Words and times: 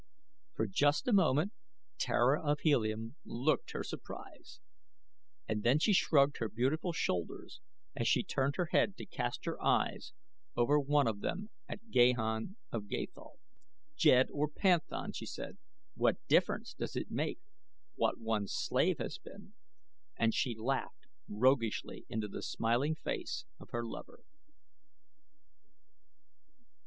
For 0.55 0.65
just 0.65 1.07
a 1.07 1.13
moment 1.13 1.53
Tara 1.99 2.43
of 2.43 2.61
Helium 2.61 3.17
looked 3.23 3.69
her 3.73 3.83
surprise; 3.83 4.59
and 5.47 5.61
then 5.61 5.77
she 5.77 5.93
shrugged 5.93 6.37
her 6.37 6.49
beautiful 6.49 6.91
shoulders 6.91 7.61
as 7.95 8.07
she 8.07 8.23
turned 8.23 8.55
her 8.55 8.69
head 8.71 8.97
to 8.97 9.05
cast 9.05 9.45
her 9.45 9.63
eyes 9.63 10.13
over 10.55 10.79
one 10.79 11.05
of 11.05 11.19
them 11.19 11.51
at 11.69 11.91
Gahan 11.91 12.55
of 12.71 12.87
Gathol. 12.87 13.37
"Jed 13.95 14.29
or 14.33 14.47
panthan," 14.49 15.13
she 15.13 15.27
said; 15.27 15.59
"what 15.93 16.17
difference 16.27 16.73
does 16.73 16.95
it 16.95 17.11
make 17.11 17.37
what 17.93 18.17
one's 18.19 18.55
slave 18.55 18.97
has 18.97 19.19
been?" 19.19 19.53
and 20.17 20.33
she 20.33 20.55
laughed 20.57 21.05
roguishly 21.29 22.07
into 22.09 22.27
the 22.27 22.41
smiling 22.41 22.95
face 22.95 23.45
of 23.59 23.69
her 23.69 23.85
lover. 23.85 24.21